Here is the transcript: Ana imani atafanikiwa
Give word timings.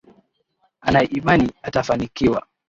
Ana 0.81 1.01
imani 1.17 1.49
atafanikiwa 1.67 2.41